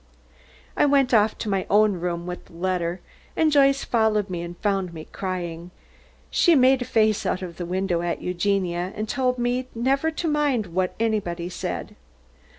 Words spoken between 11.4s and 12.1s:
said.